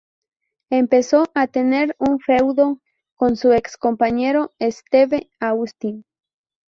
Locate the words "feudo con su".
2.19-3.51